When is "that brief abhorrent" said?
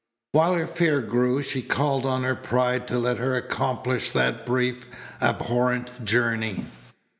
4.13-6.03